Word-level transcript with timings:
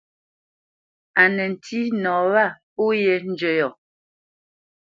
Á 1.21 1.23
nə 1.35 1.45
ntî 1.53 1.81
nɔ 2.03 2.15
wâ 2.31 2.45
pó 2.73 2.83
yē 3.01 3.15
njə́ 3.29 3.53
yɔ̂. 3.59 3.71